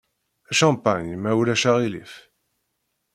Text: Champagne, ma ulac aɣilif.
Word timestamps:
Champagne, 0.59 1.15
ma 1.21 1.31
ulac 1.39 1.63
aɣilif. 1.71 2.13